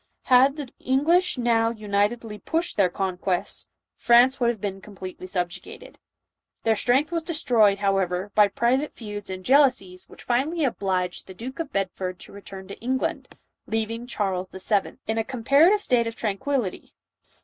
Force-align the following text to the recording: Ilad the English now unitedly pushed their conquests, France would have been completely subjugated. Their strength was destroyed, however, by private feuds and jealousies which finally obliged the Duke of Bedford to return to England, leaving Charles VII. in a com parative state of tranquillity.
Ilad 0.31 0.55
the 0.55 0.69
English 0.79 1.37
now 1.37 1.69
unitedly 1.69 2.39
pushed 2.39 2.75
their 2.75 2.89
conquests, 2.89 3.69
France 3.93 4.39
would 4.39 4.49
have 4.49 4.59
been 4.59 4.81
completely 4.81 5.27
subjugated. 5.27 5.99
Their 6.63 6.75
strength 6.75 7.11
was 7.11 7.21
destroyed, 7.21 7.77
however, 7.77 8.31
by 8.33 8.47
private 8.47 8.95
feuds 8.95 9.29
and 9.29 9.45
jealousies 9.45 10.09
which 10.09 10.23
finally 10.23 10.65
obliged 10.65 11.27
the 11.27 11.35
Duke 11.35 11.59
of 11.59 11.71
Bedford 11.71 12.17
to 12.21 12.31
return 12.31 12.67
to 12.69 12.79
England, 12.79 13.35
leaving 13.67 14.07
Charles 14.07 14.49
VII. 14.49 14.97
in 15.05 15.19
a 15.19 15.23
com 15.23 15.43
parative 15.43 15.81
state 15.81 16.07
of 16.07 16.15
tranquillity. 16.15 16.95